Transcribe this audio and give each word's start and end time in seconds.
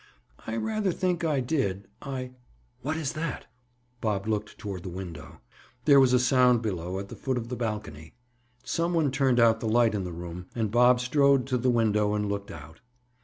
"I 0.47 0.55
rather 0.57 0.91
think 0.91 1.23
I 1.23 1.41
did. 1.41 1.87
I—what 2.01 2.97
is 2.97 3.13
that?" 3.13 3.45
Bob 4.01 4.25
looked 4.27 4.57
toward 4.57 4.81
the 4.81 4.89
window. 4.89 5.41
There 5.85 5.99
was 5.99 6.11
a 6.11 6.17
sound 6.17 6.63
below 6.63 6.97
at 6.97 7.09
the 7.09 7.15
foot 7.15 7.37
of 7.37 7.49
the 7.49 7.55
balcony. 7.55 8.15
Some 8.63 8.95
one 8.95 9.11
turned 9.11 9.39
out 9.39 9.59
the 9.59 9.69
light 9.69 9.93
in 9.93 10.03
the 10.03 10.11
room 10.11 10.47
and 10.55 10.71
Bob 10.71 11.01
strode 11.01 11.45
to 11.45 11.57
the 11.59 11.69
window 11.69 12.15
and 12.15 12.27
looked 12.27 12.49
out. 12.49 12.79